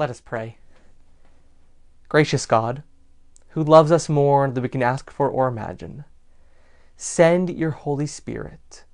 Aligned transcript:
Let 0.00 0.08
us 0.08 0.22
pray. 0.22 0.56
Gracious 2.08 2.46
God, 2.46 2.82
who 3.50 3.62
loves 3.62 3.92
us 3.92 4.08
more 4.08 4.50
than 4.50 4.62
we 4.62 4.70
can 4.70 4.82
ask 4.82 5.10
for 5.10 5.28
or 5.28 5.46
imagine, 5.46 6.06
send 6.96 7.50
your 7.50 7.72
Holy 7.72 8.06
Spirit 8.06 8.84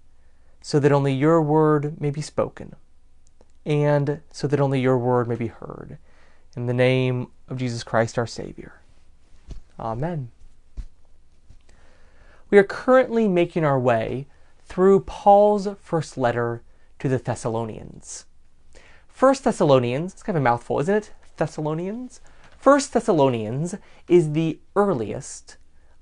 so 0.61 0.81
that 0.81 0.91
only 0.91 1.15
your 1.15 1.41
word 1.41 2.01
may 2.01 2.11
be 2.11 2.21
spoken 2.21 2.75
and 3.65 4.21
so 4.33 4.49
that 4.49 4.59
only 4.59 4.81
your 4.81 4.99
word 4.99 5.29
may 5.29 5.37
be 5.37 5.47
heard. 5.47 5.99
In 6.57 6.67
the 6.67 6.75
name 6.75 7.29
of 7.47 7.59
Jesus 7.59 7.85
Christ 7.85 8.19
our 8.19 8.27
Savior. 8.27 8.81
Amen. 9.79 10.33
We 12.51 12.59
are 12.59 12.65
currently 12.65 13.29
making 13.29 13.65
our 13.65 13.79
way 13.79 14.27
through 14.65 15.05
Paul's 15.07 15.69
first 15.79 16.19
letter 16.19 16.65
to 16.99 17.09
the 17.09 17.19
Thessalonians. 17.19 18.25
First 19.17 19.45
Thessalonians, 19.45 20.13
it's 20.13 20.23
kind 20.23 20.37
of 20.37 20.43
a 20.43 20.45
mouthful, 20.45 20.79
isn't 20.79 20.95
it? 20.95 21.13
Thessalonians. 21.39 22.21
First 22.59 22.93
Thessalonians 22.93 23.75
is 24.09 24.33
the 24.33 24.61
earliest 24.77 25.57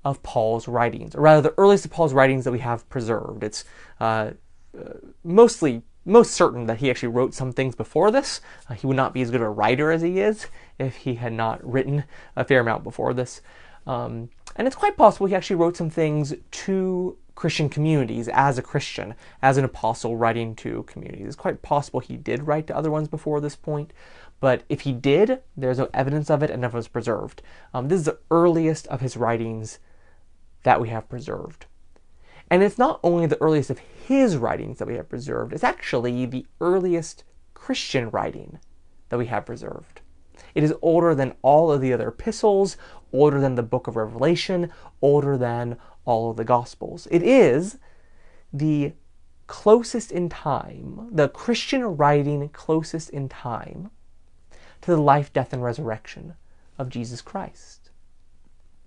of 0.04 0.20
Paul's 0.24 0.66
writings, 0.66 1.14
or 1.14 1.20
rather, 1.20 1.40
the 1.40 1.54
earliest 1.56 1.84
of 1.84 1.92
Paul's 1.92 2.12
writings 2.12 2.44
that 2.44 2.50
we 2.50 2.58
have 2.58 2.88
preserved. 2.88 3.44
It's 3.44 3.64
uh, 4.00 4.32
uh, 4.76 4.94
mostly 5.22 5.82
most 6.04 6.32
certain 6.32 6.66
that 6.66 6.78
he 6.78 6.90
actually 6.90 7.10
wrote 7.10 7.34
some 7.34 7.52
things 7.52 7.76
before 7.76 8.10
this. 8.10 8.40
Uh, 8.68 8.74
he 8.74 8.88
would 8.88 8.96
not 8.96 9.14
be 9.14 9.22
as 9.22 9.30
good 9.30 9.42
a 9.42 9.48
writer 9.48 9.92
as 9.92 10.02
he 10.02 10.18
is 10.18 10.48
if 10.80 10.96
he 10.96 11.14
had 11.14 11.32
not 11.32 11.64
written 11.64 12.02
a 12.34 12.44
fair 12.44 12.58
amount 12.58 12.82
before 12.82 13.14
this. 13.14 13.42
Um, 13.86 14.28
and 14.56 14.66
it's 14.66 14.74
quite 14.74 14.96
possible 14.96 15.28
he 15.28 15.36
actually 15.36 15.54
wrote 15.54 15.76
some 15.76 15.88
things 15.88 16.34
to 16.50 17.16
Christian 17.34 17.68
communities 17.68 18.28
as 18.28 18.58
a 18.58 18.62
Christian, 18.62 19.14
as 19.42 19.56
an 19.56 19.64
apostle 19.64 20.16
writing 20.16 20.54
to 20.56 20.84
communities. 20.84 21.26
It's 21.26 21.36
quite 21.36 21.62
possible 21.62 22.00
he 22.00 22.16
did 22.16 22.46
write 22.46 22.66
to 22.68 22.76
other 22.76 22.90
ones 22.90 23.08
before 23.08 23.40
this 23.40 23.56
point, 23.56 23.92
but 24.40 24.62
if 24.68 24.82
he 24.82 24.92
did, 24.92 25.40
there's 25.56 25.78
no 25.78 25.88
evidence 25.94 26.30
of 26.30 26.42
it 26.42 26.50
and 26.50 26.62
none 26.62 26.74
of 26.74 26.92
preserved. 26.92 27.42
Um, 27.72 27.88
this 27.88 28.00
is 28.00 28.06
the 28.06 28.18
earliest 28.30 28.86
of 28.88 29.00
his 29.00 29.16
writings 29.16 29.78
that 30.62 30.80
we 30.80 30.88
have 30.90 31.08
preserved. 31.08 31.66
And 32.50 32.62
it's 32.62 32.78
not 32.78 33.00
only 33.02 33.26
the 33.26 33.40
earliest 33.40 33.70
of 33.70 33.78
his 33.78 34.36
writings 34.36 34.78
that 34.78 34.88
we 34.88 34.96
have 34.96 35.08
preserved, 35.08 35.52
it's 35.52 35.64
actually 35.64 36.26
the 36.26 36.46
earliest 36.60 37.24
Christian 37.54 38.10
writing 38.10 38.58
that 39.08 39.18
we 39.18 39.26
have 39.26 39.46
preserved. 39.46 40.02
It 40.54 40.62
is 40.62 40.74
older 40.82 41.14
than 41.14 41.34
all 41.42 41.72
of 41.72 41.80
the 41.80 41.92
other 41.92 42.08
epistles, 42.08 42.76
older 43.12 43.40
than 43.40 43.54
the 43.54 43.62
book 43.62 43.86
of 43.86 43.96
Revelation, 43.96 44.70
older 45.00 45.38
than 45.38 45.78
all 46.04 46.30
of 46.30 46.36
the 46.36 46.44
Gospels. 46.44 47.08
It 47.10 47.22
is 47.22 47.78
the 48.52 48.92
closest 49.46 50.10
in 50.12 50.28
time, 50.28 51.08
the 51.12 51.28
Christian 51.28 51.84
writing 51.96 52.48
closest 52.50 53.10
in 53.10 53.28
time 53.28 53.90
to 54.82 54.90
the 54.90 55.00
life, 55.00 55.32
death, 55.32 55.52
and 55.52 55.62
resurrection 55.62 56.34
of 56.78 56.88
Jesus 56.88 57.20
Christ. 57.20 57.90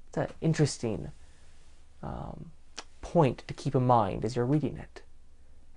It's 0.10 0.18
an 0.18 0.28
interesting 0.42 1.12
um, 2.04 2.52
point 3.02 3.44
to 3.48 3.54
keep 3.54 3.76
in 3.76 3.86
mind 3.86 4.26
as 4.26 4.36
you're 4.36 4.46
reading 4.46 4.78
it. 4.78 5.02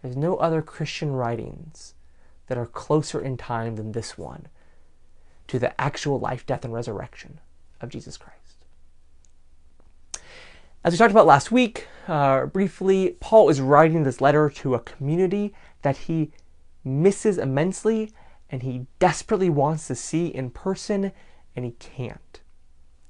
There's 0.03 0.17
no 0.17 0.37
other 0.37 0.63
Christian 0.63 1.13
writings 1.13 1.95
that 2.47 2.59
are 2.59 2.67
closer 2.67 3.21
in 3.21 3.37
time 3.37 3.77
than 3.77 3.93
this 3.93 4.17
one 4.19 4.49
to 5.49 5.59
the 5.59 5.79
actual 5.81 6.19
life, 6.19 6.47
death, 6.47 6.65
and 6.65 6.73
resurrection 6.75 7.41
of 7.81 7.89
Jesus 7.89 8.17
Christ. 8.17 8.40
As 10.83 10.95
we 10.95 10.97
talked 10.97 11.11
about 11.11 11.27
last 11.27 11.53
week, 11.53 11.89
uh, 12.09 12.47
briefly, 12.47 13.19
Paul 13.21 13.51
is 13.51 13.61
writing 13.61 14.03
this 14.03 14.23
letter 14.23 14.49
to 14.49 14.75
a 14.75 14.81
community 14.81 15.53
that 15.83 15.99
he 15.99 16.33
misses 16.83 17.37
immensely 17.37 18.13
and 18.49 18.63
he 18.63 18.87
desperately 18.99 19.51
wants 19.51 19.87
to 19.89 19.95
see 19.95 20.29
in 20.29 20.49
person 20.49 21.13
and 21.55 21.67
he 21.67 21.73
can't. 21.73 22.41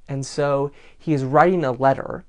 And 0.09 0.26
so 0.26 0.72
he 0.98 1.12
is 1.12 1.22
writing 1.22 1.64
a 1.64 1.70
letter 1.70 2.25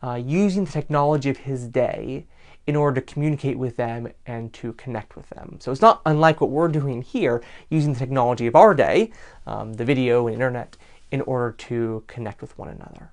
uh, 0.00 0.14
using 0.14 0.64
the 0.64 0.70
technology 0.70 1.28
of 1.28 1.38
his 1.38 1.66
day 1.66 2.26
in 2.64 2.76
order 2.76 3.00
to 3.00 3.12
communicate 3.12 3.58
with 3.58 3.76
them 3.76 4.12
and 4.26 4.52
to 4.52 4.74
connect 4.74 5.16
with 5.16 5.28
them. 5.30 5.56
So 5.58 5.72
it's 5.72 5.82
not 5.82 6.02
unlike 6.06 6.40
what 6.40 6.50
we're 6.50 6.68
doing 6.68 7.02
here, 7.02 7.42
using 7.68 7.94
the 7.94 7.98
technology 7.98 8.46
of 8.46 8.54
our 8.54 8.74
day, 8.74 9.10
um, 9.44 9.74
the 9.74 9.84
video 9.84 10.28
and 10.28 10.34
internet, 10.34 10.76
in 11.10 11.20
order 11.22 11.50
to 11.50 12.04
connect 12.06 12.40
with 12.40 12.56
one 12.56 12.68
another. 12.68 13.10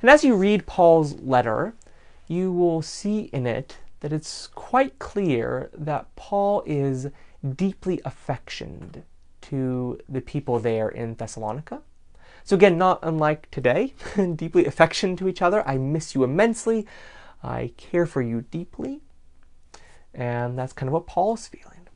And 0.00 0.10
as 0.10 0.24
you 0.24 0.34
read 0.34 0.66
Paul's 0.66 1.14
letter, 1.20 1.74
you 2.26 2.52
will 2.52 2.82
see 2.82 3.30
in 3.32 3.46
it 3.46 3.78
that 4.00 4.12
it's 4.12 4.46
quite 4.48 4.98
clear 4.98 5.70
that 5.76 6.14
Paul 6.14 6.62
is 6.66 7.08
deeply 7.56 8.00
affectioned 8.04 9.02
to 9.42 9.98
the 10.08 10.20
people 10.20 10.58
there 10.58 10.88
in 10.88 11.14
Thessalonica. 11.14 11.82
So, 12.44 12.56
again, 12.56 12.78
not 12.78 13.00
unlike 13.02 13.50
today, 13.50 13.94
deeply 14.36 14.66
affectioned 14.66 15.18
to 15.18 15.28
each 15.28 15.42
other. 15.42 15.66
I 15.68 15.76
miss 15.78 16.14
you 16.14 16.24
immensely. 16.24 16.86
I 17.42 17.72
care 17.76 18.06
for 18.06 18.22
you 18.22 18.42
deeply. 18.42 19.00
And 20.14 20.58
that's 20.58 20.72
kind 20.72 20.88
of 20.88 20.92
what 20.92 21.06
Paul's 21.06 21.46
feeling. 21.46 21.88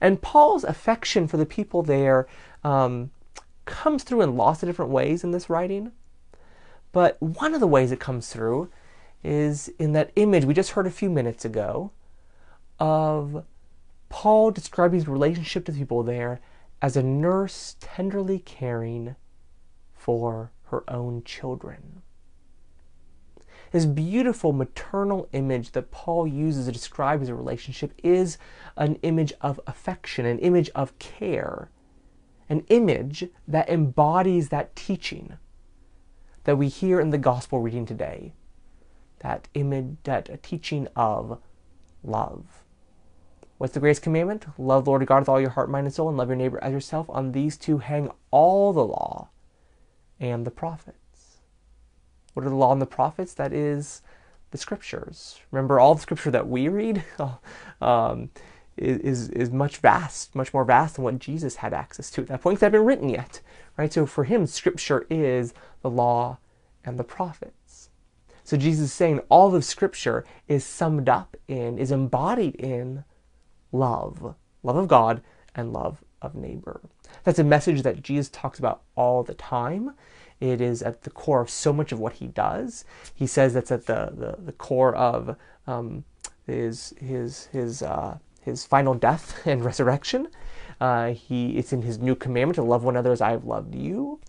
And 0.00 0.20
Paul's 0.20 0.64
affection 0.64 1.26
for 1.26 1.36
the 1.36 1.46
people 1.46 1.82
there 1.82 2.26
um, 2.64 3.10
comes 3.64 4.02
through 4.02 4.22
in 4.22 4.36
lots 4.36 4.62
of 4.62 4.68
different 4.68 4.90
ways 4.90 5.24
in 5.24 5.30
this 5.30 5.48
writing. 5.48 5.92
But 6.92 7.20
one 7.20 7.54
of 7.54 7.60
the 7.60 7.66
ways 7.66 7.92
it 7.92 8.00
comes 8.00 8.28
through 8.28 8.70
is 9.22 9.68
in 9.78 9.92
that 9.92 10.12
image 10.16 10.44
we 10.44 10.54
just 10.54 10.70
heard 10.70 10.86
a 10.86 10.90
few 10.90 11.10
minutes 11.10 11.44
ago 11.44 11.90
of 12.78 13.44
Paul 14.08 14.50
describing 14.50 14.98
his 14.98 15.08
relationship 15.08 15.64
to 15.66 15.72
the 15.72 15.78
people 15.78 16.02
there 16.02 16.40
as 16.80 16.96
a 16.96 17.02
nurse 17.02 17.76
tenderly 17.80 18.38
caring 18.38 19.16
for 19.92 20.52
her 20.64 20.84
own 20.88 21.22
children. 21.24 22.02
This 23.70 23.84
beautiful 23.84 24.52
maternal 24.52 25.28
image 25.32 25.72
that 25.72 25.90
Paul 25.90 26.26
uses 26.26 26.66
to 26.66 26.72
describe 26.72 27.20
his 27.20 27.30
relationship 27.30 27.92
is 28.02 28.38
an 28.76 28.94
image 29.02 29.32
of 29.42 29.60
affection, 29.66 30.24
an 30.24 30.38
image 30.38 30.70
of 30.74 30.98
care, 30.98 31.70
an 32.48 32.64
image 32.68 33.28
that 33.46 33.68
embodies 33.68 34.48
that 34.48 34.74
teaching 34.74 35.36
that 36.48 36.56
we 36.56 36.68
hear 36.68 36.98
in 36.98 37.10
the 37.10 37.18
gospel 37.18 37.60
reading 37.60 37.84
today. 37.84 38.32
That 39.18 39.48
image, 39.52 39.98
that 40.04 40.42
teaching 40.42 40.88
of 40.96 41.38
love. 42.02 42.64
What's 43.58 43.74
the 43.74 43.80
greatest 43.80 44.00
commandment? 44.00 44.46
Love 44.56 44.86
the 44.86 44.90
Lord 44.90 45.06
God 45.06 45.18
with 45.18 45.28
all 45.28 45.42
your 45.42 45.50
heart, 45.50 45.68
mind, 45.68 45.86
and 45.86 45.94
soul, 45.94 46.08
and 46.08 46.16
love 46.16 46.28
your 46.28 46.36
neighbor 46.36 46.58
as 46.64 46.72
yourself. 46.72 47.04
On 47.10 47.32
these 47.32 47.58
two 47.58 47.76
hang 47.76 48.10
all 48.30 48.72
the 48.72 48.82
law 48.82 49.28
and 50.18 50.46
the 50.46 50.50
prophets. 50.50 51.36
What 52.32 52.46
are 52.46 52.48
the 52.48 52.54
law 52.54 52.72
and 52.72 52.80
the 52.80 52.86
prophets? 52.86 53.34
That 53.34 53.52
is 53.52 54.00
the 54.50 54.56
scriptures. 54.56 55.40
Remember, 55.50 55.78
all 55.78 55.96
the 55.96 56.00
scripture 56.00 56.30
that 56.30 56.48
we 56.48 56.68
read 56.68 57.04
um, 57.82 58.30
is, 58.78 59.28
is 59.30 59.50
much 59.50 59.78
vast, 59.78 60.34
much 60.34 60.54
more 60.54 60.64
vast 60.64 60.96
than 60.96 61.04
what 61.04 61.18
Jesus 61.18 61.56
had 61.56 61.72
access 61.72 62.10
to 62.12 62.22
at 62.22 62.28
that 62.28 62.42
point, 62.42 62.58
it 62.58 62.60
hadn't 62.60 62.80
been 62.80 62.86
written 62.86 63.08
yet. 63.08 63.40
Right? 63.76 63.92
So 63.92 64.06
for 64.06 64.24
him, 64.24 64.46
scripture 64.46 65.06
is 65.10 65.54
the 65.82 65.90
law 65.90 66.38
and 66.84 66.98
the 66.98 67.04
prophets. 67.04 67.90
So 68.44 68.56
Jesus 68.56 68.86
is 68.86 68.92
saying 68.92 69.20
all 69.28 69.54
of 69.54 69.64
scripture 69.64 70.24
is 70.48 70.64
summed 70.64 71.08
up 71.08 71.36
in, 71.48 71.78
is 71.78 71.90
embodied 71.90 72.54
in 72.56 73.04
love. 73.72 74.34
Love 74.62 74.76
of 74.76 74.88
God 74.88 75.22
and 75.54 75.72
love 75.72 76.02
of 76.22 76.34
neighbor. 76.34 76.80
That's 77.24 77.38
a 77.38 77.44
message 77.44 77.82
that 77.82 78.02
Jesus 78.02 78.30
talks 78.30 78.58
about 78.58 78.82
all 78.94 79.22
the 79.22 79.34
time. 79.34 79.92
It 80.40 80.60
is 80.60 80.82
at 80.82 81.02
the 81.02 81.10
core 81.10 81.40
of 81.40 81.50
so 81.50 81.72
much 81.72 81.92
of 81.92 81.98
what 81.98 82.14
he 82.14 82.28
does. 82.28 82.84
He 83.14 83.26
says 83.26 83.54
that's 83.54 83.72
at 83.72 83.86
the, 83.86 84.12
the, 84.14 84.42
the 84.42 84.52
core 84.52 84.94
of 84.94 85.36
um, 85.66 86.04
his, 86.46 86.94
his, 86.98 87.46
his, 87.46 87.82
uh, 87.82 88.18
his 88.48 88.64
final 88.64 88.94
death 88.94 89.40
and 89.46 89.64
resurrection. 89.64 90.28
Uh, 90.80 91.12
he, 91.12 91.58
it's 91.58 91.72
in 91.72 91.82
his 91.82 91.98
new 91.98 92.14
commandment 92.14 92.56
to 92.56 92.62
love 92.62 92.84
one 92.84 92.94
another 92.94 93.12
as 93.12 93.20
I 93.20 93.30
have 93.30 93.44
loved 93.44 93.74
you. 93.74 94.20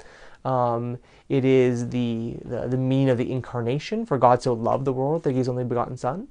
Um, 0.45 0.97
it 1.27 1.45
is 1.45 1.89
the, 1.89 2.37
the, 2.43 2.67
the 2.67 3.09
of 3.09 3.17
the 3.17 3.31
incarnation, 3.31 4.05
for 4.05 4.17
God 4.17 4.41
so 4.41 4.53
loved 4.53 4.85
the 4.85 4.93
world 4.93 5.23
that 5.23 5.33
He's 5.33 5.49
only 5.49 5.63
begotten 5.63 5.97
Son. 5.97 6.27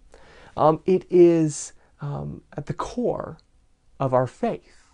Um, 0.56 0.80
it 0.86 1.06
is 1.10 1.72
um, 2.00 2.42
at 2.56 2.66
the 2.66 2.74
core 2.74 3.38
of 4.00 4.14
our 4.14 4.26
faith, 4.26 4.84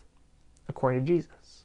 according 0.68 1.04
to 1.04 1.06
Jesus. 1.06 1.64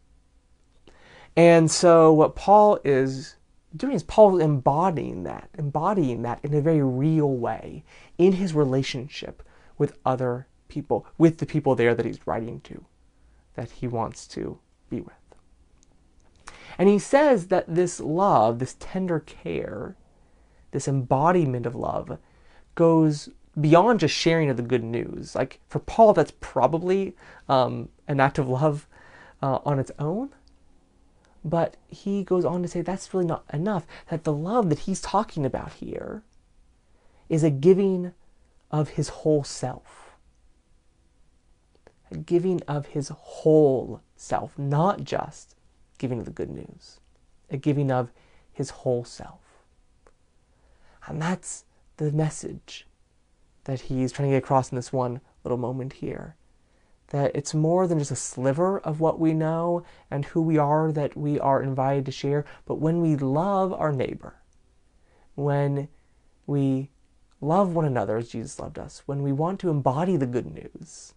And 1.36 1.70
so, 1.70 2.14
what 2.14 2.36
Paul 2.36 2.80
is 2.84 3.36
doing 3.76 3.94
is 3.94 4.04
Paul 4.04 4.38
is 4.38 4.44
embodying 4.44 5.24
that, 5.24 5.50
embodying 5.58 6.22
that 6.24 6.40
in 6.44 6.54
a 6.54 6.62
very 6.62 6.82
real 6.82 7.30
way 7.30 7.84
in 8.18 8.34
his 8.34 8.54
relationship 8.54 9.44
with 9.78 9.98
other 10.06 10.48
people, 10.70 11.06
with 11.18 11.40
the 11.40 11.46
people 11.46 11.76
there 11.76 11.94
that 11.94 12.06
he's 12.06 12.26
writing 12.26 12.62
to, 12.62 12.86
that 13.56 13.72
he 13.72 13.88
wants 13.88 14.26
to 14.28 14.60
be 14.90 15.02
with. 15.02 15.14
And 16.78 16.88
he 16.88 16.98
says 16.98 17.48
that 17.48 17.66
this 17.68 18.00
love, 18.00 18.60
this 18.60 18.78
tender 18.80 19.20
care, 19.20 19.98
this 20.72 20.88
embodiment 20.88 21.66
of 21.66 21.76
love, 21.76 22.18
goes 22.76 23.30
beyond 23.60 24.00
just 24.00 24.16
sharing 24.16 24.50
of 24.50 24.56
the 24.56 24.64
good 24.64 24.84
news. 24.84 25.36
Like 25.36 25.60
for 25.68 25.80
Paul, 25.80 26.14
that's 26.14 26.34
probably 26.40 27.18
um, 27.50 27.90
an 28.08 28.22
act 28.22 28.40
of 28.40 28.48
love, 28.48 28.88
uh, 29.42 29.60
on 29.66 29.80
its 29.80 29.92
own. 30.00 30.30
But 31.44 31.76
he 31.88 32.24
goes 32.24 32.46
on 32.46 32.62
to 32.62 32.68
say 32.68 32.82
that's 32.82 33.14
really 33.14 33.26
not 33.26 33.44
enough, 33.52 33.86
that 34.10 34.24
the 34.24 34.34
love 34.34 34.70
that 34.70 34.80
he's 34.80 35.02
talking 35.02 35.46
about 35.46 35.74
here 35.74 36.24
is 37.28 37.44
a 37.44 37.50
giving 37.50 38.14
of 38.72 38.90
his 38.90 39.10
whole 39.10 39.44
self. 39.44 40.09
Giving 42.26 42.62
of 42.68 42.88
his 42.88 43.10
whole 43.10 44.02
self, 44.16 44.58
not 44.58 45.04
just 45.04 45.56
giving 45.98 46.20
of 46.20 46.26
the 46.26 46.32
good 46.32 46.50
news, 46.50 47.00
a 47.52 47.58
giving 47.58 47.92
of 47.92 48.12
his 48.52 48.72
whole 48.72 49.04
self. 49.04 49.42
And 51.06 51.22
that's 51.22 51.66
the 51.98 52.12
message 52.12 52.88
that 53.66 53.82
he's 53.82 54.12
trying 54.12 54.30
to 54.30 54.36
get 54.36 54.44
across 54.44 54.72
in 54.72 54.76
this 54.76 54.92
one 54.92 55.22
little 55.44 55.58
moment 55.58 55.94
here. 55.94 56.36
That 57.08 57.32
it's 57.36 57.54
more 57.54 57.88
than 57.88 58.00
just 58.00 58.12
a 58.12 58.16
sliver 58.16 58.80
of 58.80 59.00
what 59.00 59.20
we 59.20 59.34
know 59.34 59.84
and 60.10 60.26
who 60.26 60.42
we 60.42 60.58
are 60.58 60.92
that 60.92 61.18
we 61.18 61.40
are 61.40 61.62
invited 61.62 62.06
to 62.06 62.12
share, 62.12 62.46
but 62.66 62.76
when 62.80 63.02
we 63.02 63.16
love 63.16 63.74
our 63.74 63.92
neighbor, 63.92 64.36
when 65.36 65.88
we 66.46 66.90
love 67.42 67.74
one 67.74 67.86
another 67.86 68.18
as 68.18 68.30
Jesus 68.30 68.60
loved 68.60 68.78
us, 68.78 69.04
when 69.06 69.24
we 69.24 69.32
want 69.32 69.60
to 69.62 69.70
embody 69.70 70.18
the 70.18 70.28
good 70.28 70.46
news, 70.46 71.14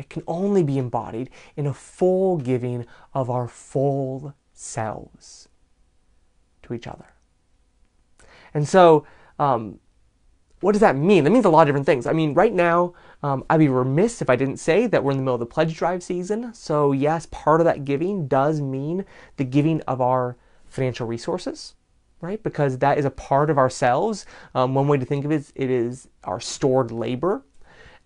it 0.00 0.08
can 0.08 0.22
only 0.26 0.62
be 0.62 0.78
embodied 0.78 1.30
in 1.56 1.66
a 1.66 1.74
full 1.74 2.38
giving 2.38 2.86
of 3.12 3.28
our 3.28 3.46
full 3.46 4.34
selves 4.52 5.48
to 6.62 6.74
each 6.74 6.86
other. 6.86 7.04
And 8.54 8.66
so, 8.66 9.06
um, 9.38 9.78
what 10.60 10.72
does 10.72 10.80
that 10.80 10.96
mean? 10.96 11.24
That 11.24 11.30
means 11.30 11.44
a 11.44 11.50
lot 11.50 11.62
of 11.62 11.68
different 11.68 11.86
things. 11.86 12.06
I 12.06 12.12
mean, 12.12 12.34
right 12.34 12.52
now, 12.52 12.94
um, 13.22 13.44
I'd 13.48 13.58
be 13.58 13.68
remiss 13.68 14.20
if 14.20 14.28
I 14.28 14.36
didn't 14.36 14.58
say 14.58 14.86
that 14.86 15.04
we're 15.04 15.12
in 15.12 15.18
the 15.18 15.22
middle 15.22 15.34
of 15.34 15.40
the 15.40 15.46
pledge 15.46 15.74
drive 15.76 16.02
season. 16.02 16.52
So, 16.54 16.92
yes, 16.92 17.26
part 17.30 17.60
of 17.60 17.66
that 17.66 17.84
giving 17.84 18.26
does 18.26 18.60
mean 18.60 19.04
the 19.36 19.44
giving 19.44 19.80
of 19.82 20.00
our 20.00 20.36
financial 20.66 21.06
resources, 21.06 21.74
right? 22.20 22.42
Because 22.42 22.78
that 22.78 22.98
is 22.98 23.04
a 23.04 23.10
part 23.10 23.50
of 23.50 23.58
ourselves. 23.58 24.26
Um, 24.54 24.74
one 24.74 24.88
way 24.88 24.98
to 24.98 25.06
think 25.06 25.24
of 25.24 25.32
it 25.32 25.36
is 25.36 25.52
it 25.54 25.70
is 25.70 26.08
our 26.24 26.40
stored 26.40 26.90
labor 26.90 27.42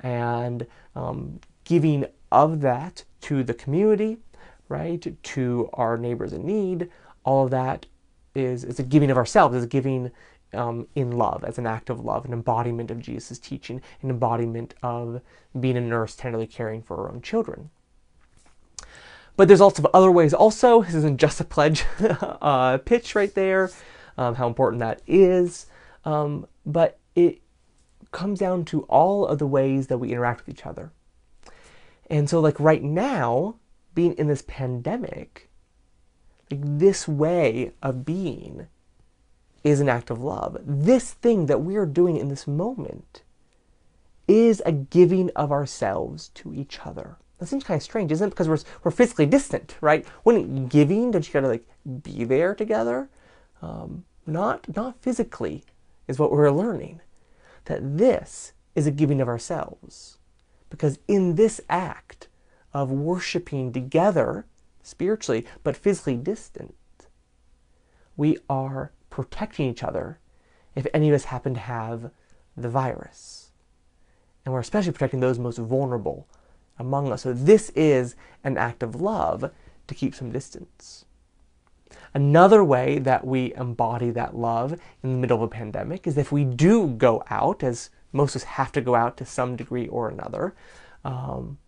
and 0.00 0.67
um, 0.94 1.41
giving 1.64 2.06
of 2.31 2.61
that 2.61 3.05
to 3.22 3.43
the 3.43 3.55
community, 3.55 4.19
right? 4.69 5.22
To 5.22 5.70
our 5.72 5.96
neighbors 5.96 6.32
in 6.32 6.46
need. 6.46 6.90
All 7.25 7.44
of 7.44 7.50
that 7.50 7.87
is, 8.34 8.64
is 8.64 8.78
a 8.78 8.82
giving 8.82 9.11
of 9.11 9.16
ourselves, 9.16 9.56
is 9.56 9.64
a 9.64 9.69
giving 9.69 10.11
um, 10.52 10.87
in 10.94 11.12
love, 11.12 11.44
as 11.44 11.58
an 11.58 11.66
act 11.66 11.90
of 11.90 12.05
love, 12.05 12.25
an 12.25 12.32
embodiment 12.32 12.90
of 12.90 13.00
Jesus' 13.00 13.38
teaching, 13.38 13.81
an 14.02 14.11
embodiment 14.11 14.75
of 14.82 15.20
being 15.58 15.76
a 15.76 15.81
nurse 15.81 16.14
tenderly 16.14 16.46
caring 16.46 16.82
for 16.82 16.96
her 16.96 17.11
own 17.11 17.22
children. 17.22 17.70
But 19.37 19.49
there's 19.49 19.60
also 19.60 19.82
other 19.93 20.12
ways 20.12 20.32
also. 20.32 20.82
This 20.82 20.94
isn't 20.94 21.19
just 21.19 21.40
a 21.40 21.44
pledge 21.44 21.84
uh, 22.00 22.78
pitch 22.78 23.14
right 23.14 23.34
there, 23.34 23.70
um, 24.17 24.37
how 24.37 24.46
important 24.46 24.81
that 24.81 25.02
is. 25.06 25.67
Um, 26.05 26.46
but 26.64 26.99
it 27.17 27.40
comes 28.12 28.38
down 28.38 28.64
to 28.67 28.82
all 28.82 29.26
of 29.26 29.38
the 29.38 29.46
ways 29.46 29.88
that 29.88 29.99
we 29.99 30.10
interact 30.10 30.46
with 30.46 30.56
each 30.56 30.67
other. 30.67 30.93
And 32.08 32.28
so, 32.28 32.40
like 32.40 32.60
right 32.60 32.82
now, 32.82 33.56
being 33.94 34.14
in 34.14 34.28
this 34.28 34.44
pandemic, 34.46 35.48
like 36.50 36.60
this 36.62 37.08
way 37.08 37.72
of 37.82 38.04
being 38.04 38.66
is 39.62 39.80
an 39.80 39.88
act 39.88 40.10
of 40.10 40.22
love. 40.22 40.58
This 40.62 41.12
thing 41.12 41.46
that 41.46 41.62
we 41.62 41.76
are 41.76 41.86
doing 41.86 42.16
in 42.16 42.28
this 42.28 42.46
moment 42.46 43.22
is 44.28 44.62
a 44.64 44.72
giving 44.72 45.30
of 45.30 45.50
ourselves 45.50 46.28
to 46.28 46.54
each 46.54 46.80
other. 46.84 47.16
That 47.38 47.46
seems 47.46 47.64
kind 47.64 47.76
of 47.76 47.82
strange, 47.82 48.12
isn't 48.12 48.28
it? 48.28 48.30
Because 48.30 48.48
we're, 48.48 48.58
we're 48.82 48.90
physically 48.90 49.26
distant, 49.26 49.76
right? 49.80 50.06
When 50.22 50.66
giving, 50.66 51.10
don't 51.10 51.26
you 51.26 51.32
gotta 51.32 51.48
like 51.48 51.66
be 52.02 52.24
there 52.24 52.54
together? 52.54 53.08
Um, 53.60 54.04
not, 54.26 54.74
not 54.76 55.00
physically 55.00 55.64
is 56.08 56.18
what 56.18 56.30
we're 56.30 56.50
learning. 56.50 57.00
That 57.64 57.98
this 57.98 58.52
is 58.74 58.86
a 58.86 58.90
giving 58.90 59.20
of 59.20 59.28
ourselves. 59.28 60.18
Because 60.74 60.98
in 61.06 61.36
this 61.36 61.60
act 61.68 62.26
of 62.72 62.90
worshiping 62.90 63.72
together, 63.72 64.44
spiritually, 64.82 65.46
but 65.62 65.76
physically 65.76 66.16
distant, 66.16 66.74
we 68.16 68.38
are 68.50 68.90
protecting 69.08 69.70
each 69.70 69.84
other 69.84 70.18
if 70.74 70.84
any 70.92 71.08
of 71.08 71.14
us 71.14 71.26
happen 71.26 71.54
to 71.54 71.60
have 71.60 72.10
the 72.56 72.68
virus. 72.68 73.52
And 74.44 74.52
we're 74.52 74.58
especially 74.58 74.90
protecting 74.90 75.20
those 75.20 75.38
most 75.38 75.58
vulnerable 75.58 76.26
among 76.76 77.12
us. 77.12 77.22
So 77.22 77.32
this 77.32 77.70
is 77.76 78.16
an 78.42 78.58
act 78.58 78.82
of 78.82 79.00
love 79.00 79.52
to 79.86 79.94
keep 79.94 80.12
some 80.12 80.32
distance. 80.32 81.04
Another 82.14 82.64
way 82.64 82.98
that 82.98 83.24
we 83.24 83.54
embody 83.54 84.10
that 84.10 84.36
love 84.36 84.72
in 85.04 85.12
the 85.12 85.18
middle 85.18 85.36
of 85.36 85.42
a 85.44 85.48
pandemic 85.48 86.08
is 86.08 86.18
if 86.18 86.32
we 86.32 86.44
do 86.44 86.88
go 86.88 87.22
out, 87.30 87.62
as 87.62 87.90
most 88.14 88.34
of 88.34 88.43
us 88.43 88.49
have 88.49 88.72
to 88.72 88.81
go 88.81 88.94
out 88.94 89.16
to 89.19 89.26
some 89.26 89.56
degree 89.56 89.88
or 89.88 90.08
another, 90.08 90.55
um, 91.05 91.58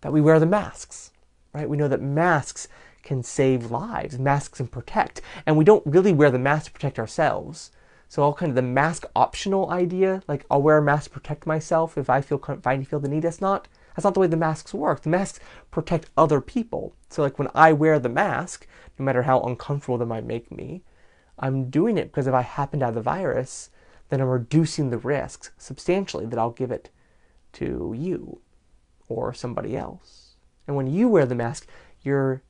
that 0.00 0.12
we 0.12 0.20
wear 0.20 0.38
the 0.38 0.46
masks, 0.46 1.10
right? 1.52 1.68
We 1.68 1.76
know 1.76 1.88
that 1.88 2.00
masks 2.00 2.68
can 3.02 3.22
save 3.22 3.70
lives, 3.70 4.18
masks 4.18 4.58
can 4.58 4.68
protect. 4.68 5.20
And 5.44 5.56
we 5.56 5.64
don't 5.64 5.86
really 5.86 6.12
wear 6.12 6.30
the 6.30 6.38
mask 6.38 6.66
to 6.66 6.72
protect 6.72 6.98
ourselves. 6.98 7.70
So 8.08 8.22
all 8.22 8.34
kind 8.34 8.50
of 8.50 8.56
the 8.56 8.62
mask 8.62 9.04
optional 9.16 9.70
idea, 9.70 10.22
like 10.28 10.46
I'll 10.50 10.62
wear 10.62 10.78
a 10.78 10.82
mask 10.82 11.04
to 11.04 11.10
protect 11.10 11.46
myself 11.46 11.98
if 11.98 12.08
I 12.08 12.20
feel 12.20 12.42
if 12.48 12.66
I 12.66 12.82
feel 12.84 13.00
the 13.00 13.08
need. 13.08 13.22
That's 13.22 13.40
not 13.40 13.68
that's 13.94 14.04
not 14.04 14.14
the 14.14 14.20
way 14.20 14.26
the 14.26 14.36
masks 14.36 14.74
work. 14.74 15.02
The 15.02 15.08
masks 15.08 15.40
protect 15.70 16.10
other 16.16 16.40
people. 16.40 16.94
So 17.10 17.22
like 17.22 17.38
when 17.38 17.48
I 17.54 17.72
wear 17.72 17.98
the 17.98 18.08
mask, 18.08 18.66
no 18.98 19.04
matter 19.04 19.22
how 19.22 19.40
uncomfortable 19.40 19.98
that 19.98 20.06
might 20.06 20.24
make 20.24 20.52
me, 20.52 20.82
I'm 21.38 21.68
doing 21.70 21.98
it 21.98 22.10
because 22.10 22.26
if 22.26 22.34
I 22.34 22.42
happen 22.42 22.80
to 22.80 22.86
have 22.86 22.94
the 22.94 23.02
virus, 23.02 23.70
then 24.08 24.20
I'm 24.20 24.28
reducing 24.28 24.90
the 24.90 24.98
risks 24.98 25.50
substantially 25.58 26.26
that 26.26 26.38
I'll 26.38 26.50
give 26.50 26.70
it 26.70 26.90
to 27.54 27.94
you 27.96 28.40
or 29.08 29.32
somebody 29.34 29.76
else. 29.76 30.34
And 30.66 30.76
when 30.76 30.86
you 30.86 31.08
wear 31.08 31.26
the 31.26 31.34
mask, 31.34 31.66
you're 32.02 32.42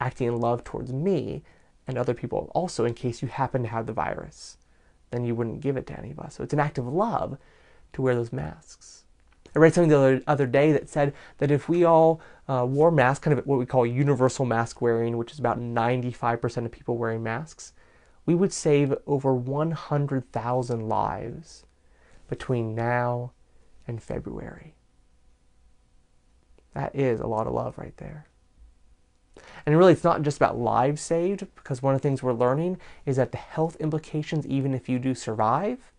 acting 0.00 0.28
in 0.28 0.40
love 0.40 0.64
towards 0.64 0.92
me 0.92 1.42
and 1.86 1.96
other 1.96 2.14
people 2.14 2.50
also 2.54 2.84
in 2.84 2.94
case 2.94 3.22
you 3.22 3.28
happen 3.28 3.62
to 3.62 3.68
have 3.68 3.86
the 3.86 3.92
virus. 3.92 4.56
Then 5.10 5.24
you 5.24 5.34
wouldn't 5.34 5.60
give 5.60 5.76
it 5.76 5.86
to 5.88 5.98
any 5.98 6.10
of 6.10 6.18
us. 6.18 6.34
So 6.34 6.44
it's 6.44 6.52
an 6.52 6.60
act 6.60 6.78
of 6.78 6.86
love 6.86 7.38
to 7.92 8.02
wear 8.02 8.14
those 8.14 8.32
masks. 8.32 9.04
I 9.54 9.58
read 9.58 9.72
something 9.72 9.88
the 9.88 9.96
other, 9.96 10.22
other 10.26 10.46
day 10.46 10.72
that 10.72 10.88
said 10.88 11.14
that 11.38 11.50
if 11.50 11.68
we 11.68 11.84
all 11.84 12.20
uh, 12.46 12.66
wore 12.68 12.90
masks, 12.90 13.24
kind 13.24 13.38
of 13.38 13.46
what 13.46 13.58
we 13.58 13.64
call 13.64 13.86
universal 13.86 14.44
mask 14.44 14.82
wearing, 14.82 15.16
which 15.16 15.32
is 15.32 15.38
about 15.38 15.58
95% 15.58 16.66
of 16.66 16.70
people 16.70 16.98
wearing 16.98 17.22
masks, 17.22 17.72
we 18.26 18.34
would 18.34 18.52
save 18.52 18.94
over 19.06 19.32
100,000 19.32 20.88
lives 20.88 21.64
between 22.28 22.74
now 22.74 23.32
and 23.86 24.02
February. 24.02 24.74
That 26.74 26.94
is 26.94 27.20
a 27.20 27.26
lot 27.26 27.46
of 27.46 27.54
love 27.54 27.78
right 27.78 27.96
there. 27.96 28.26
And 29.64 29.76
really, 29.76 29.92
it's 29.92 30.04
not 30.04 30.22
just 30.22 30.36
about 30.36 30.58
lives 30.58 31.00
saved, 31.00 31.46
because 31.54 31.82
one 31.82 31.94
of 31.94 32.00
the 32.00 32.08
things 32.08 32.22
we're 32.22 32.32
learning 32.32 32.78
is 33.04 33.16
that 33.16 33.32
the 33.32 33.38
health 33.38 33.76
implications, 33.76 34.46
even 34.46 34.74
if 34.74 34.88
you 34.88 34.98
do 34.98 35.14
survive, 35.14 35.92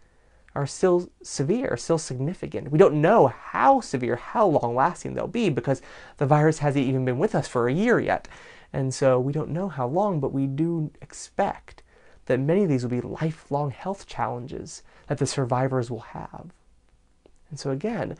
are 0.56 0.66
still 0.66 1.10
severe, 1.22 1.78
still 1.78 1.98
significant. 1.98 2.72
We 2.72 2.80
don't 2.80 3.02
know 3.02 3.28
how 3.28 3.80
severe, 3.80 4.16
how 4.16 4.48
long 4.48 4.76
lasting 4.76 5.14
they'll 5.14 5.28
be, 5.28 5.50
because 5.50 5.82
the 6.18 6.26
virus 6.26 6.60
hasn't 6.60 6.86
even 6.86 7.06
been 7.06 7.20
with 7.20 7.36
us 7.36 7.48
for 7.48 7.68
a 7.68 7.74
year 7.74 8.00
yet. 8.00 8.28
And 8.74 8.94
so 8.94 9.20
we 9.20 9.34
don't 9.34 9.50
know 9.50 9.70
how 9.70 9.88
long, 9.88 10.20
but 10.20 10.34
we 10.34 10.48
do 10.48 10.92
expect 11.02 11.84
that 12.28 12.40
many 12.40 12.64
of 12.64 12.70
these 12.70 12.84
will 12.84 12.92
be 12.92 13.02
lifelong 13.02 13.72
health 13.72 14.06
challenges 14.06 14.84
that 15.08 15.18
the 15.18 15.26
survivors 15.26 15.90
will 15.90 16.00
have. 16.00 16.54
And 17.50 17.60
so, 17.60 17.72
again, 17.72 18.18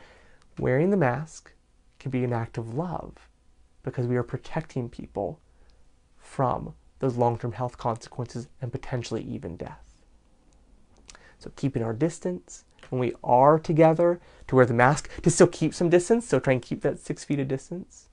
wearing 0.58 0.90
the 0.90 0.96
mask 0.96 1.52
can 1.98 2.10
be 2.10 2.24
an 2.24 2.32
act 2.32 2.58
of 2.58 2.74
love 2.74 3.28
because 3.82 4.06
we 4.06 4.16
are 4.16 4.22
protecting 4.22 4.88
people 4.88 5.40
from 6.16 6.74
those 6.98 7.16
long 7.16 7.38
term 7.38 7.52
health 7.52 7.78
consequences 7.78 8.48
and 8.60 8.72
potentially 8.72 9.22
even 9.22 9.56
death. 9.56 10.02
So, 11.38 11.52
keeping 11.54 11.82
our 11.82 11.92
distance 11.92 12.64
when 12.90 13.00
we 13.00 13.14
are 13.22 13.58
together, 13.58 14.20
to 14.46 14.56
wear 14.56 14.66
the 14.66 14.74
mask, 14.74 15.10
to 15.22 15.30
still 15.30 15.46
keep 15.46 15.74
some 15.74 15.90
distance, 15.90 16.26
so 16.26 16.40
try 16.40 16.54
and 16.54 16.62
keep 16.62 16.80
that 16.82 16.98
six 16.98 17.24
feet 17.24 17.38
of 17.38 17.48
distance, 17.48 18.07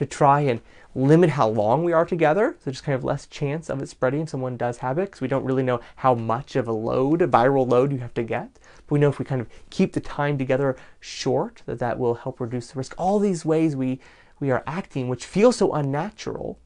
to 0.00 0.06
try 0.06 0.40
and 0.40 0.62
limit 0.94 1.28
how 1.28 1.46
long 1.46 1.84
we 1.84 1.92
are 1.92 2.06
together, 2.06 2.56
so 2.64 2.70
just 2.70 2.84
kind 2.84 2.96
of 2.96 3.04
less 3.04 3.26
chance 3.26 3.68
of 3.68 3.82
it 3.82 3.88
spreading 3.90 4.22
if 4.22 4.30
someone 4.30 4.56
does 4.56 4.78
have 4.78 4.96
it, 4.96 5.04
because 5.04 5.20
we 5.20 5.28
don't 5.28 5.44
really 5.44 5.62
know 5.62 5.78
how 5.96 6.14
much 6.14 6.56
of 6.56 6.66
a 6.66 6.72
load, 6.72 7.20
a 7.20 7.28
viral 7.28 7.70
load, 7.70 7.92
you 7.92 7.98
have 7.98 8.14
to 8.14 8.22
get. 8.22 8.54
But 8.54 8.92
we 8.92 8.98
know 8.98 9.10
if 9.10 9.18
we 9.18 9.26
kind 9.26 9.42
of 9.42 9.48
keep 9.68 9.92
the 9.92 10.00
time 10.00 10.38
together 10.38 10.74
short, 11.00 11.62
that 11.66 11.80
that 11.80 11.98
will 11.98 12.14
help 12.14 12.40
reduce 12.40 12.68
the 12.68 12.78
risk. 12.78 12.94
All 12.96 13.18
these 13.18 13.44
ways 13.44 13.76
we 13.76 14.00
we 14.40 14.50
are 14.50 14.64
acting, 14.66 15.08
which 15.08 15.26
feel 15.26 15.52
so 15.52 15.74
unnatural, 15.74 16.58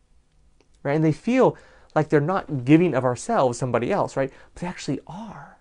right? 0.84 0.94
And 0.94 1.04
they 1.04 1.10
feel 1.10 1.56
like 1.92 2.08
they're 2.08 2.20
not 2.20 2.64
giving 2.64 2.94
of 2.94 3.04
ourselves 3.04 3.58
somebody 3.58 3.90
else, 3.90 4.16
right? 4.16 4.32
But 4.54 4.60
they 4.60 4.68
actually 4.68 5.00
are. 5.08 5.58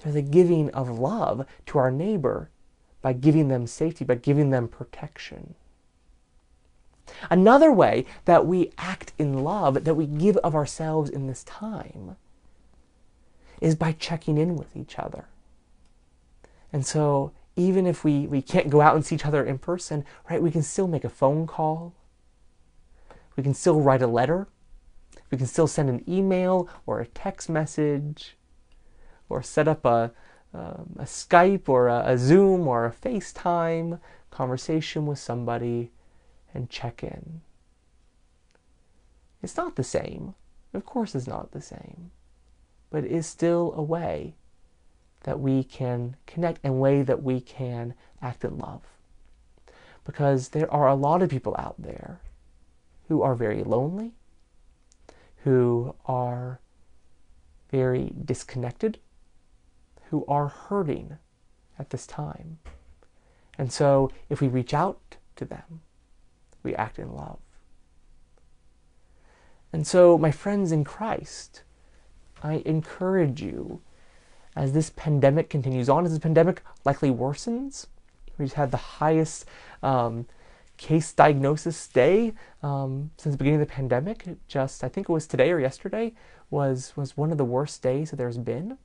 They're 0.00 0.12
the 0.12 0.22
giving 0.22 0.70
of 0.70 0.98
love 0.98 1.46
to 1.66 1.78
our 1.78 1.92
neighbor 1.92 2.50
by 3.00 3.12
giving 3.12 3.46
them 3.46 3.68
safety, 3.68 4.04
by 4.04 4.16
giving 4.16 4.50
them 4.50 4.66
protection. 4.66 5.54
Another 7.30 7.72
way 7.72 8.06
that 8.24 8.46
we 8.46 8.72
act 8.78 9.12
in 9.18 9.44
love, 9.44 9.84
that 9.84 9.94
we 9.94 10.06
give 10.06 10.36
of 10.38 10.54
ourselves 10.54 11.10
in 11.10 11.26
this 11.26 11.44
time, 11.44 12.16
is 13.60 13.74
by 13.74 13.92
checking 13.92 14.38
in 14.38 14.56
with 14.56 14.76
each 14.76 14.98
other. 14.98 15.26
And 16.72 16.86
so, 16.86 17.32
even 17.56 17.86
if 17.86 18.04
we, 18.04 18.26
we 18.26 18.40
can't 18.40 18.70
go 18.70 18.80
out 18.80 18.94
and 18.94 19.04
see 19.04 19.16
each 19.16 19.26
other 19.26 19.44
in 19.44 19.58
person, 19.58 20.04
right, 20.30 20.40
we 20.40 20.50
can 20.50 20.62
still 20.62 20.86
make 20.86 21.04
a 21.04 21.08
phone 21.08 21.46
call. 21.46 21.92
We 23.36 23.42
can 23.42 23.54
still 23.54 23.80
write 23.80 24.02
a 24.02 24.06
letter. 24.06 24.46
We 25.30 25.38
can 25.38 25.46
still 25.46 25.66
send 25.66 25.88
an 25.88 26.04
email 26.08 26.68
or 26.86 27.00
a 27.00 27.06
text 27.06 27.48
message 27.48 28.36
or 29.28 29.42
set 29.42 29.68
up 29.68 29.84
a, 29.84 30.12
um, 30.54 30.96
a 30.98 31.04
Skype 31.04 31.68
or 31.68 31.88
a, 31.88 32.04
a 32.06 32.18
Zoom 32.18 32.66
or 32.66 32.86
a 32.86 32.92
FaceTime 32.92 33.98
conversation 34.30 35.06
with 35.06 35.18
somebody 35.18 35.90
and 36.54 36.70
check 36.70 37.02
in. 37.02 37.40
It's 39.42 39.56
not 39.56 39.76
the 39.76 39.84
same. 39.84 40.34
Of 40.74 40.84
course, 40.84 41.14
it's 41.14 41.26
not 41.26 41.52
the 41.52 41.60
same. 41.60 42.10
But 42.90 43.04
it 43.04 43.12
is 43.12 43.26
still 43.26 43.72
a 43.76 43.82
way 43.82 44.34
that 45.22 45.40
we 45.40 45.64
can 45.64 46.16
connect 46.26 46.60
and 46.64 46.80
way 46.80 47.02
that 47.02 47.22
we 47.22 47.40
can 47.40 47.94
act 48.22 48.44
in 48.44 48.58
love. 48.58 48.82
Because 50.04 50.50
there 50.50 50.72
are 50.72 50.88
a 50.88 50.94
lot 50.94 51.22
of 51.22 51.30
people 51.30 51.54
out 51.58 51.76
there 51.78 52.20
who 53.08 53.22
are 53.22 53.34
very 53.34 53.62
lonely, 53.62 54.12
who 55.44 55.94
are 56.06 56.60
very 57.70 58.12
disconnected, 58.24 58.98
who 60.10 60.24
are 60.26 60.48
hurting 60.48 61.18
at 61.78 61.90
this 61.90 62.06
time. 62.06 62.58
And 63.56 63.72
so 63.72 64.10
if 64.30 64.40
we 64.40 64.48
reach 64.48 64.72
out 64.72 65.16
to 65.36 65.44
them, 65.44 65.82
we 66.62 66.74
act 66.74 66.98
in 66.98 67.12
love. 67.12 67.38
And 69.72 69.86
so, 69.86 70.16
my 70.16 70.30
friends 70.30 70.72
in 70.72 70.84
Christ, 70.84 71.62
I 72.42 72.62
encourage 72.64 73.42
you 73.42 73.82
as 74.56 74.72
this 74.72 74.90
pandemic 74.90 75.50
continues 75.50 75.88
on, 75.88 76.04
as 76.04 76.10
this 76.10 76.18
pandemic 76.18 76.62
likely 76.84 77.10
worsens. 77.10 77.86
We've 78.38 78.52
had 78.52 78.70
the 78.70 78.76
highest 78.76 79.44
um, 79.82 80.26
case 80.76 81.12
diagnosis 81.12 81.86
day 81.88 82.32
um, 82.62 83.10
since 83.18 83.34
the 83.34 83.38
beginning 83.38 83.60
of 83.60 83.68
the 83.68 83.72
pandemic. 83.72 84.24
just, 84.46 84.82
I 84.82 84.88
think 84.88 85.08
it 85.08 85.12
was 85.12 85.26
today 85.26 85.50
or 85.50 85.60
yesterday, 85.60 86.14
was, 86.50 86.96
was 86.96 87.16
one 87.16 87.30
of 87.30 87.38
the 87.38 87.44
worst 87.44 87.82
days 87.82 88.10
that 88.10 88.16
there's 88.16 88.38
been. 88.38 88.78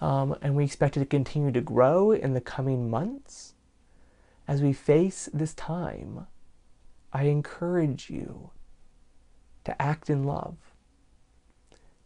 Um, 0.00 0.36
and 0.42 0.56
we 0.56 0.64
expect 0.64 0.96
it 0.96 1.00
to 1.00 1.06
continue 1.06 1.52
to 1.52 1.60
grow 1.60 2.10
in 2.10 2.34
the 2.34 2.40
coming 2.40 2.90
months. 2.90 3.54
As 4.48 4.62
we 4.62 4.72
face 4.72 5.28
this 5.32 5.54
time, 5.54 6.26
I 7.12 7.24
encourage 7.24 8.10
you 8.10 8.50
to 9.64 9.80
act 9.82 10.08
in 10.08 10.24
love, 10.24 10.56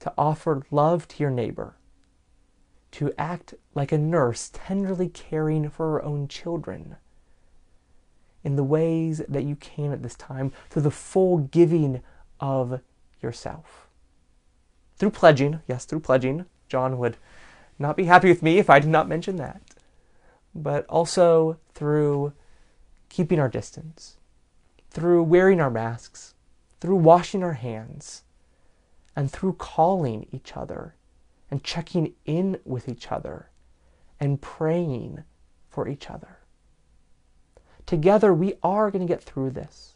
to 0.00 0.12
offer 0.16 0.62
love 0.70 1.06
to 1.08 1.22
your 1.22 1.30
neighbor, 1.30 1.76
to 2.92 3.12
act 3.18 3.54
like 3.74 3.92
a 3.92 3.98
nurse 3.98 4.50
tenderly 4.52 5.08
caring 5.08 5.68
for 5.68 5.92
her 5.92 6.04
own 6.04 6.28
children 6.28 6.96
in 8.42 8.56
the 8.56 8.64
ways 8.64 9.22
that 9.28 9.44
you 9.44 9.56
can 9.56 9.92
at 9.92 10.02
this 10.02 10.14
time 10.14 10.52
through 10.70 10.82
the 10.82 10.90
full 10.90 11.38
giving 11.38 12.00
of 12.40 12.80
yourself. 13.22 13.88
Through 14.96 15.10
pledging, 15.10 15.60
yes, 15.68 15.84
through 15.84 16.00
pledging. 16.00 16.46
John 16.68 16.98
would 16.98 17.16
not 17.78 17.96
be 17.96 18.04
happy 18.04 18.28
with 18.28 18.42
me 18.42 18.58
if 18.58 18.70
I 18.70 18.78
did 18.78 18.90
not 18.90 19.08
mention 19.08 19.36
that. 19.36 19.60
But 20.54 20.86
also 20.86 21.58
through 21.74 22.32
keeping 23.08 23.38
our 23.38 23.48
distance, 23.48 24.18
through 24.90 25.22
wearing 25.22 25.60
our 25.60 25.70
masks, 25.70 26.34
through 26.80 26.96
washing 26.96 27.42
our 27.42 27.54
hands, 27.54 28.22
and 29.14 29.30
through 29.30 29.54
calling 29.54 30.26
each 30.32 30.56
other 30.56 30.94
and 31.50 31.64
checking 31.64 32.14
in 32.24 32.58
with 32.64 32.88
each 32.88 33.10
other 33.10 33.50
and 34.18 34.40
praying 34.40 35.24
for 35.68 35.88
each 35.88 36.08
other. 36.08 36.38
Together, 37.86 38.32
we 38.32 38.54
are 38.62 38.90
going 38.90 39.06
to 39.06 39.12
get 39.12 39.22
through 39.22 39.50
this. 39.50 39.94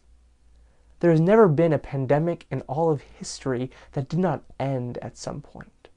There 1.00 1.10
has 1.10 1.20
never 1.20 1.48
been 1.48 1.72
a 1.72 1.78
pandemic 1.78 2.46
in 2.50 2.62
all 2.62 2.90
of 2.90 3.02
history 3.02 3.70
that 3.92 4.08
did 4.08 4.18
not 4.18 4.42
end 4.58 4.98
at 4.98 5.16
some 5.16 5.40
point. 5.40 5.88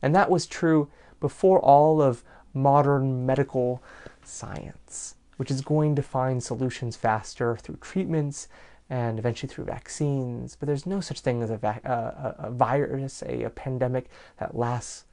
And 0.00 0.14
that 0.14 0.30
was 0.30 0.46
true 0.46 0.88
before 1.20 1.58
all 1.58 2.00
of 2.00 2.22
modern 2.56 3.24
medical 3.26 3.82
science, 4.24 5.14
which 5.36 5.50
is 5.50 5.60
going 5.60 5.94
to 5.94 6.02
find 6.02 6.42
solutions 6.42 6.96
faster 6.96 7.56
through 7.56 7.76
treatments 7.76 8.48
and 8.88 9.18
eventually 9.18 9.52
through 9.52 9.64
vaccines. 9.64 10.56
But 10.56 10.66
there's 10.66 10.86
no 10.86 11.00
such 11.00 11.20
thing 11.20 11.42
as 11.42 11.50
a, 11.50 11.58
uh, 11.84 12.34
a 12.38 12.50
virus, 12.50 13.22
a, 13.22 13.44
a 13.44 13.50
pandemic 13.50 14.08
that 14.38 14.56
lasts 14.56 15.04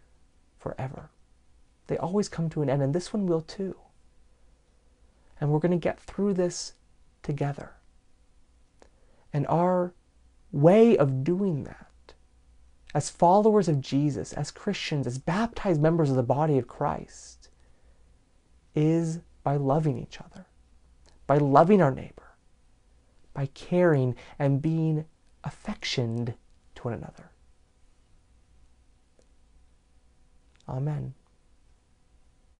forever. 0.58 1.10
They 1.88 1.98
always 1.98 2.30
come 2.30 2.50
to 2.52 2.62
an 2.62 2.70
end, 2.70 2.82
and 2.82 2.96
this 2.96 3.12
one 3.12 3.28
will 3.28 3.42
too. 3.42 3.76
And 5.40 5.52
we're 5.52 5.60
going 5.60 5.72
to 5.72 5.78
get 5.78 6.00
through 6.00 6.36
this 6.36 6.74
together. 7.22 7.74
And 9.34 9.46
our 9.48 9.94
way 10.52 10.96
of 10.96 11.24
doing 11.24 11.64
that, 11.64 11.88
as 12.94 13.10
followers 13.10 13.68
of 13.68 13.82
Jesus, 13.82 14.34
as 14.34 14.52
Christians, 14.52 15.08
as 15.08 15.18
baptized 15.18 15.82
members 15.82 16.10
of 16.10 16.16
the 16.16 16.24
body 16.24 16.58
of 16.58 16.68
Christ, 16.68 17.50
is 18.76 19.20
by 19.44 19.56
loving 19.56 19.98
each 19.98 20.20
other, 20.20 20.46
by 21.28 21.38
loving 21.38 21.82
our 21.82 21.92
neighbor 21.92 22.24
by 23.34 23.48
caring 23.48 24.16
and 24.38 24.62
being 24.62 25.06
affectioned 25.44 26.36
to 26.76 26.84
one 26.84 26.94
another. 26.94 27.32
Amen. 30.70 31.14